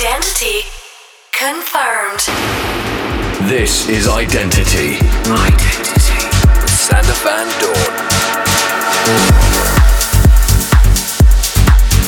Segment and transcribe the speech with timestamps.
[0.00, 0.62] Identity
[1.30, 2.20] confirmed.
[3.50, 4.96] This is Identity.
[5.26, 6.20] Identity.
[6.66, 7.76] Sander Van Doorn.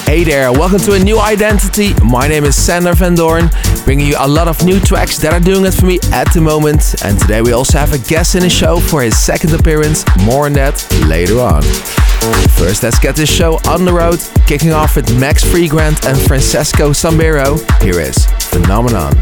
[0.06, 1.92] Hey there, welcome to a new identity.
[2.02, 3.50] My name is Sander Van Doorn,
[3.84, 6.40] bringing you a lot of new tracks that are doing it for me at the
[6.40, 6.94] moment.
[7.04, 10.06] And today we also have a guest in the show for his second appearance.
[10.24, 11.62] More on that later on.
[12.56, 16.90] First, let's get this show on the road, kicking off with Max Freegrant and Francesco
[16.90, 17.58] Sambero.
[17.82, 19.12] Here is Phenomenon.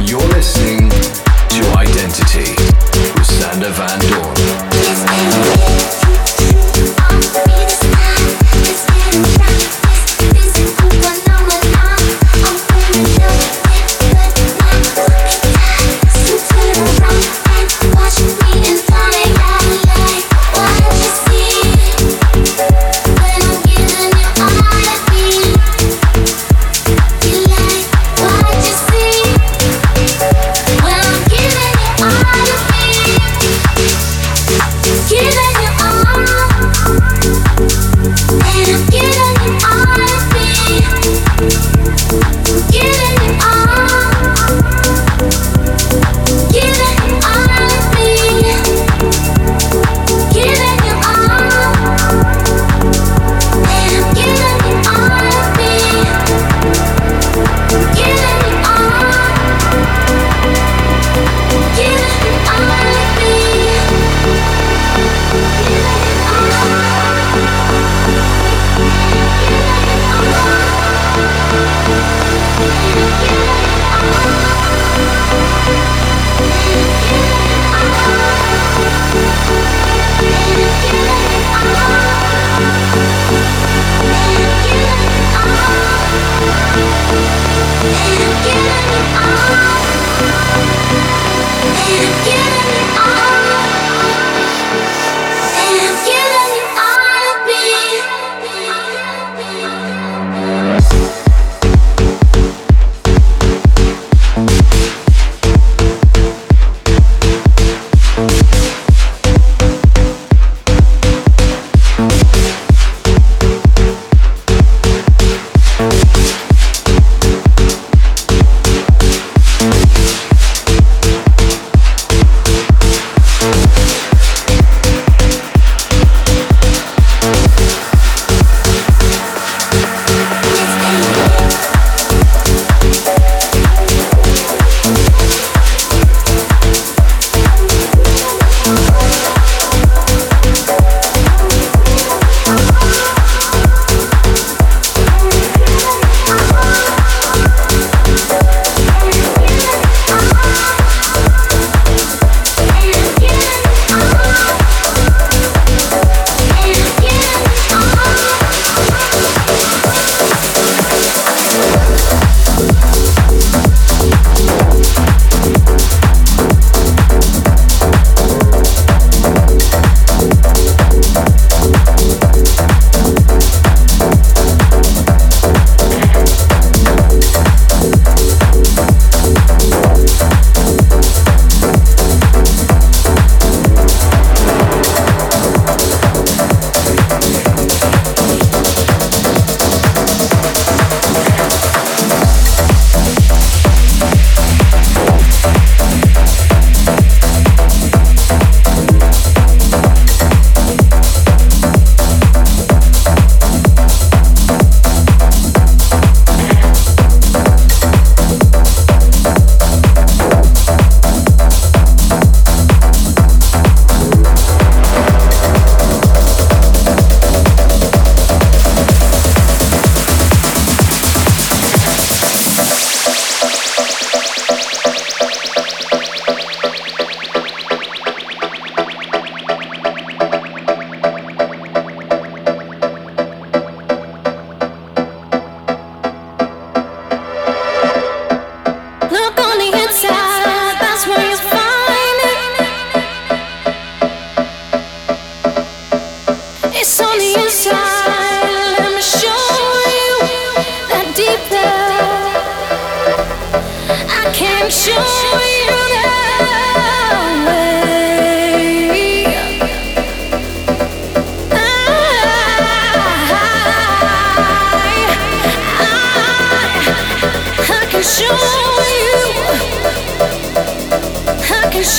[0.00, 2.54] You're listening to Identity
[3.14, 5.67] with Sander Van Doorn.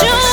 [0.01, 0.28] you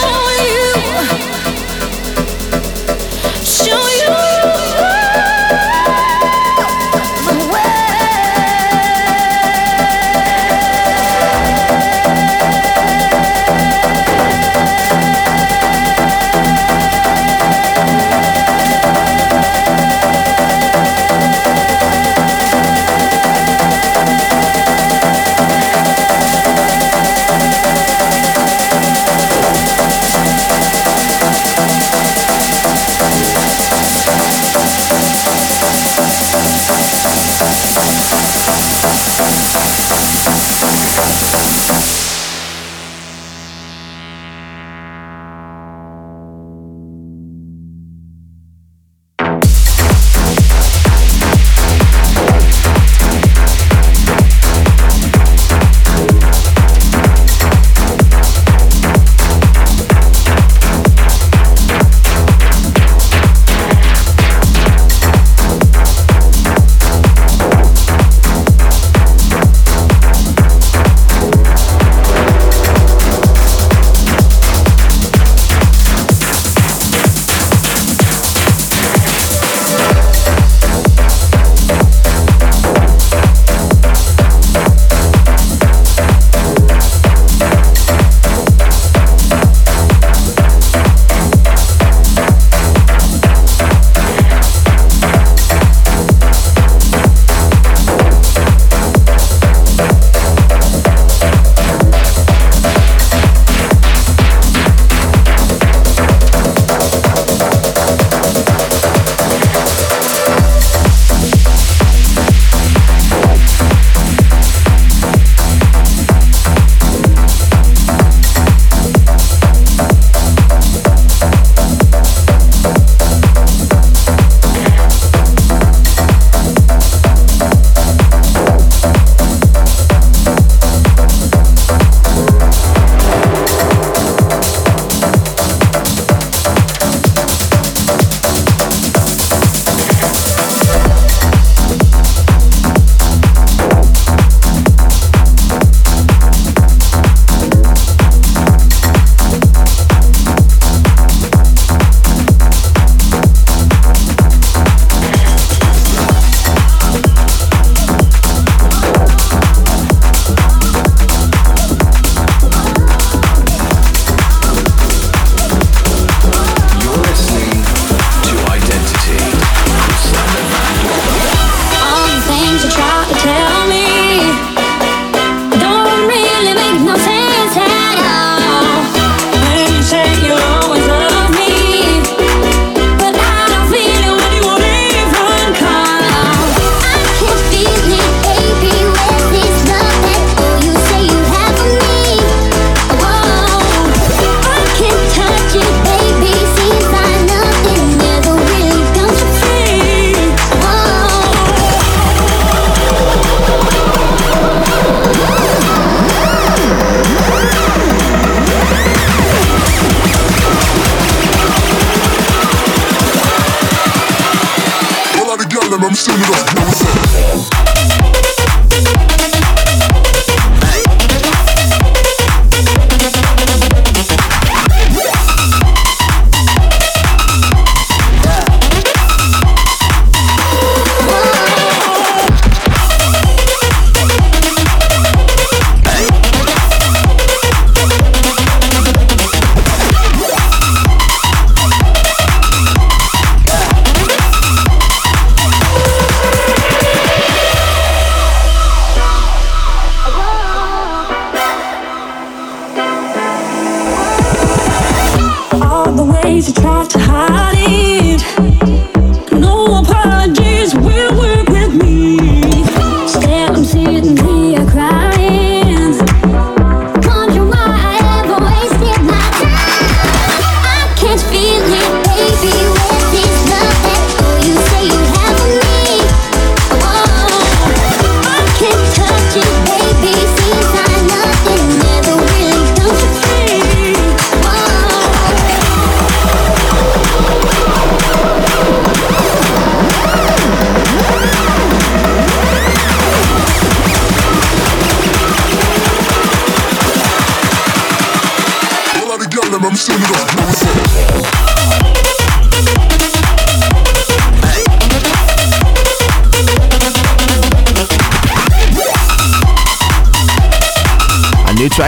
[215.85, 216.54] I'm still with us.
[216.54, 217.06] Now up.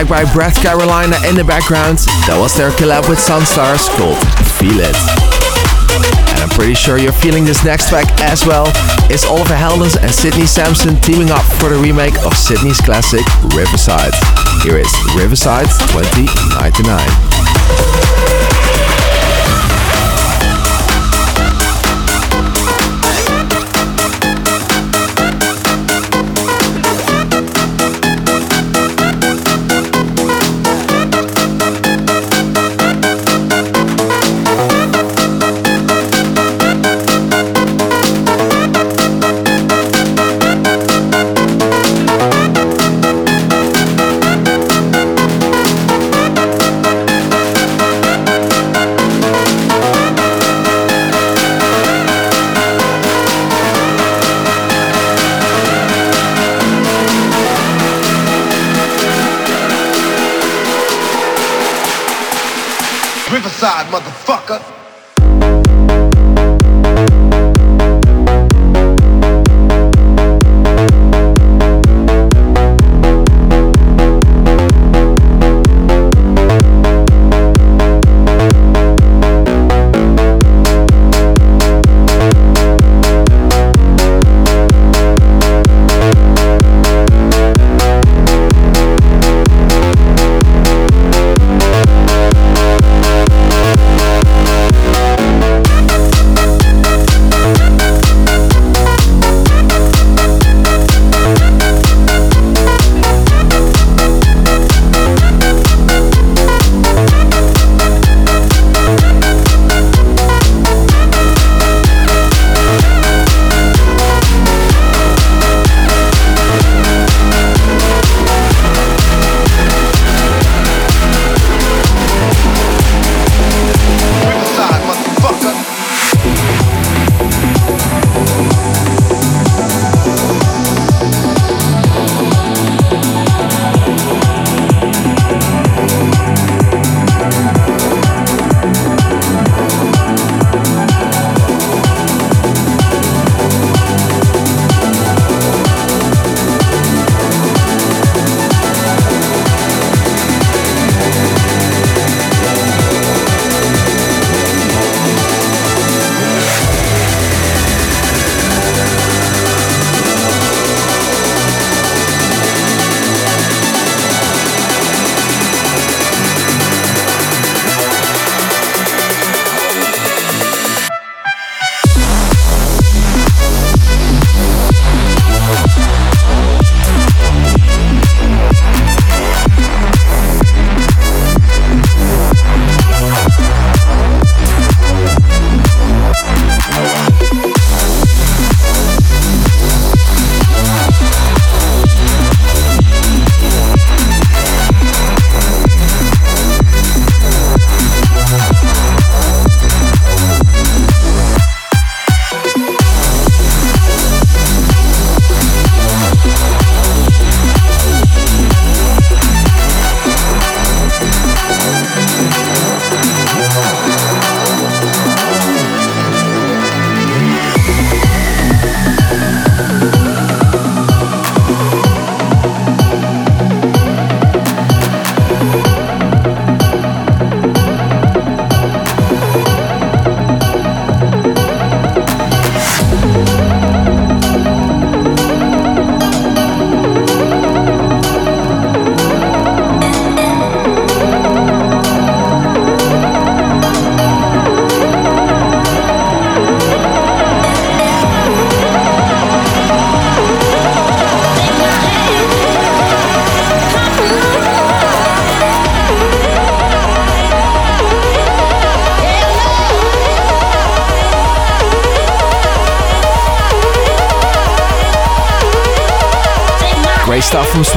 [0.09, 1.99] By Breathe Carolina in the background.
[2.25, 4.17] That was their collab with Sunstars called
[4.57, 4.97] Feel It.
[6.33, 8.65] And I'm pretty sure you're feeling this next track as well.
[9.13, 13.21] It's Oliver Heldens and Sidney Samson teaming up for the remake of Sidney's classic
[13.53, 14.17] Riverside.
[14.65, 17.88] Here is Riverside 2099.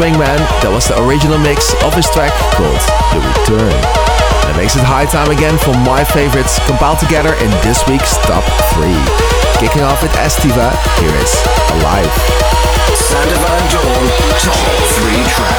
[0.02, 0.42] Swingman.
[0.66, 2.82] That was the original mix of his track called
[3.14, 3.70] The Return.
[4.42, 8.42] That makes it high time again for my favorites compiled together in this week's top
[8.74, 8.98] three.
[9.62, 11.30] Kicking off with Estiva, here is
[11.78, 12.10] Alive.
[12.98, 14.06] Sander Van Doorn,
[14.42, 15.51] top three tracks.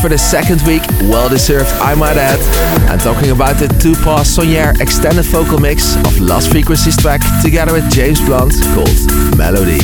[0.00, 0.80] For the second week.
[1.12, 2.40] Well deserved, I might add.
[2.88, 7.90] I'm talking about the Two-Pauz Sognare extended vocal mix of Lost Frequencies track together with
[7.90, 9.78] James Blunt called Melody.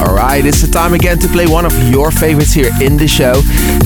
[0.00, 3.34] Alright, it's the time again to play one of your favorites here in the show.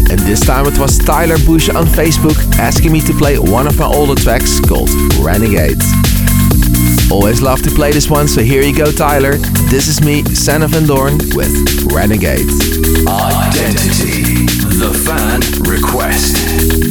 [0.08, 3.76] And this time it was Tyler Bush on Facebook asking me to play one of
[3.76, 4.88] my older tracks called
[5.18, 5.82] Renegade.
[7.10, 9.36] Always love to play this one, so here you go, Tyler.
[9.70, 11.52] This is me, Sander Van Doorn, with
[11.92, 12.48] Renegade.
[13.06, 14.46] Identity.
[14.76, 15.40] The fan
[15.70, 16.85] request.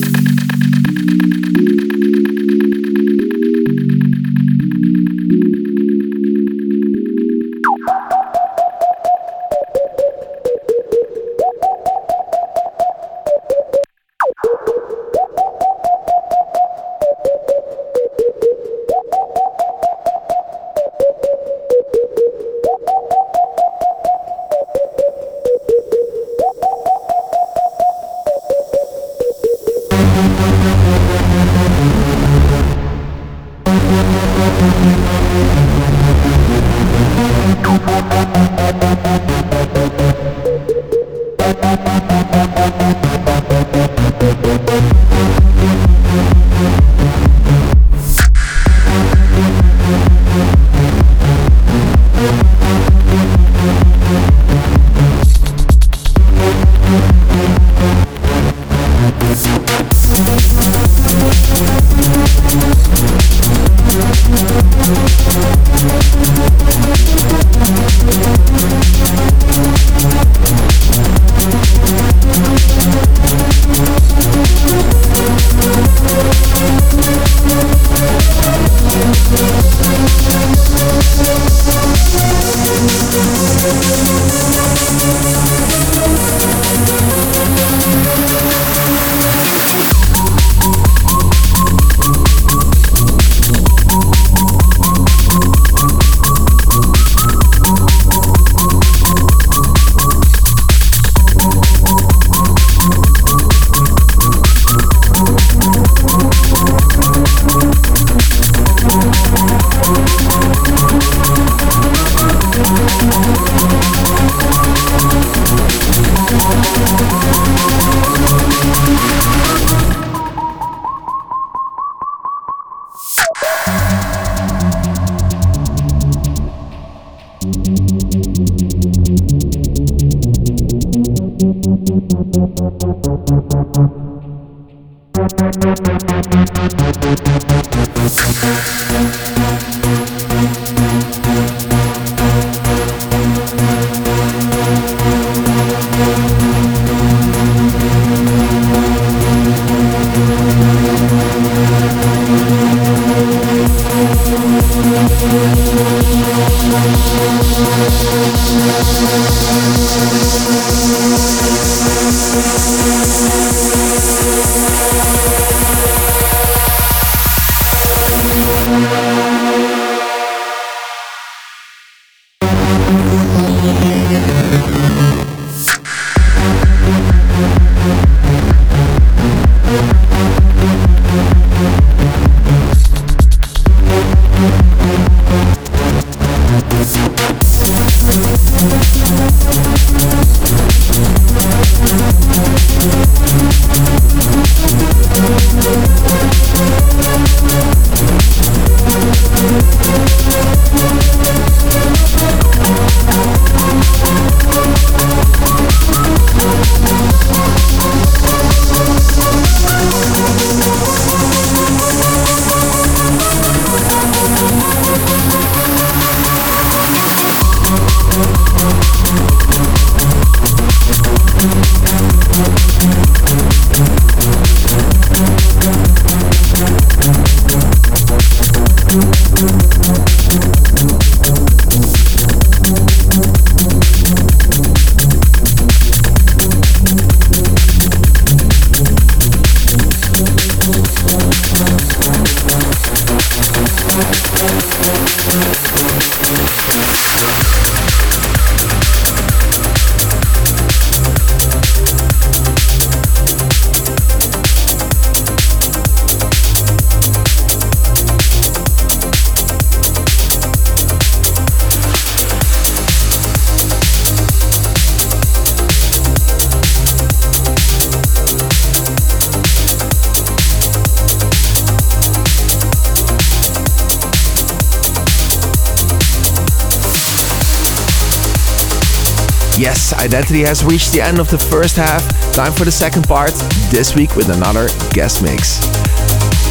[280.06, 282.06] Identity has reached the end of the first half.
[282.32, 283.32] Time for the second part,
[283.74, 285.66] this week with another guest mix.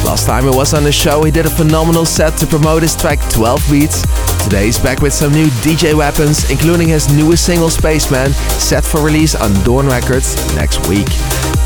[0.03, 2.93] Last time he was on the show, he did a phenomenal set to promote his
[2.97, 4.01] track 12 Beats.
[4.43, 9.01] Today he's back with some new DJ weapons, including his newest single Spaceman, set for
[9.01, 11.07] release on Doorn Records next week.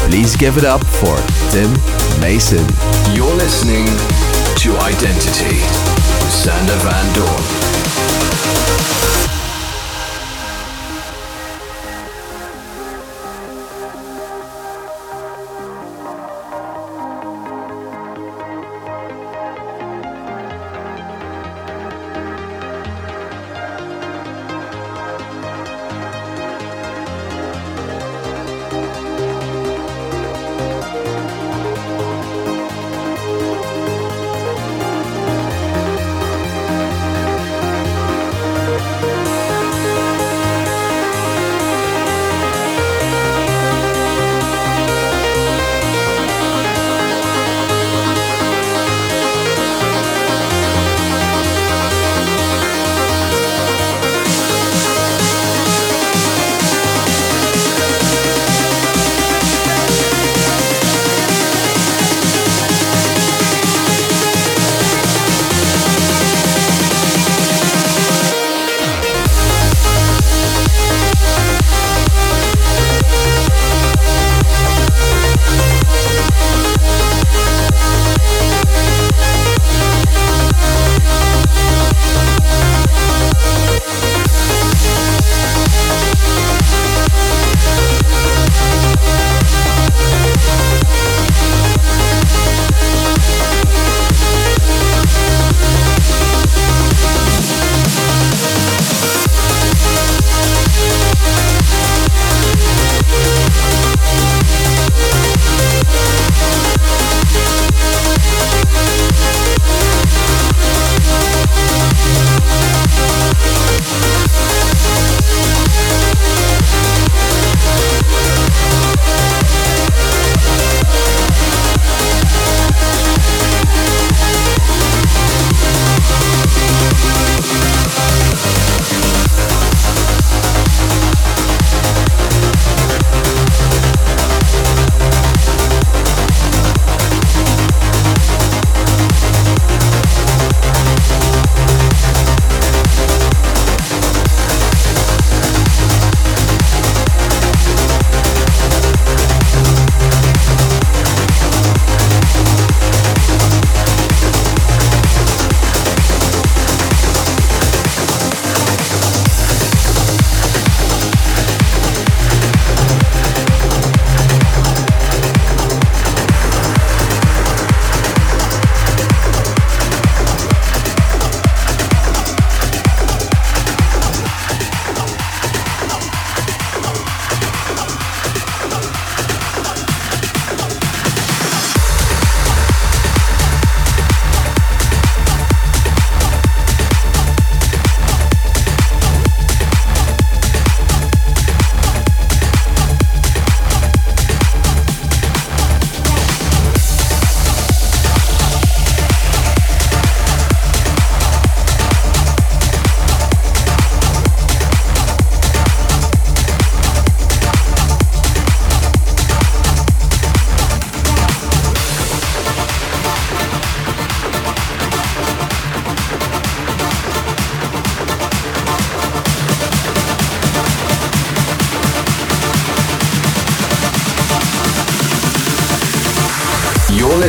[0.05, 1.17] Please give it up for
[1.49, 1.73] Tim
[2.21, 2.63] Mason.
[3.17, 3.87] You're listening
[4.61, 5.57] to Identity
[6.29, 7.09] Sander Van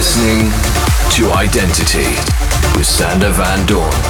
[0.01, 0.51] Doorn.
[1.33, 2.09] Identity
[2.75, 4.10] with Sander Van Doorn.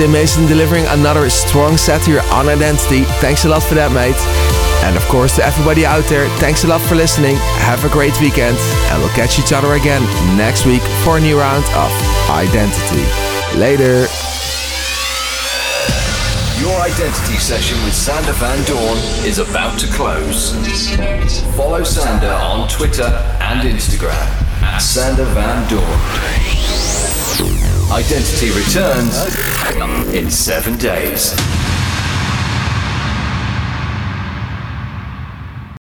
[0.00, 3.04] Tim Mason delivering another strong satire on identity.
[3.20, 4.16] Thanks a lot for that, mate.
[4.88, 7.36] And of course, to everybody out there, thanks a lot for listening.
[7.68, 8.56] Have a great weekend,
[8.88, 10.00] and we'll catch each other again
[10.40, 11.92] next week for a new round of
[12.32, 13.04] Identity.
[13.60, 14.08] Later.
[16.64, 18.96] Your identity session with Sander Van Doorn
[19.28, 20.56] is about to close.
[21.52, 23.12] Follow Sander on Twitter
[23.52, 24.16] and Instagram
[24.64, 26.59] at Sander Van Doorn.
[27.90, 29.16] Identity returns
[30.14, 31.34] in seven days.